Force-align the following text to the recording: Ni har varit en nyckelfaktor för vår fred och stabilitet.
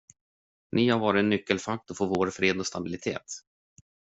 Ni 0.71 0.89
har 0.89 0.99
varit 0.99 1.19
en 1.19 1.29
nyckelfaktor 1.29 1.95
för 1.95 2.05
vår 2.05 2.29
fred 2.29 2.59
och 2.59 2.65
stabilitet. 2.67 3.25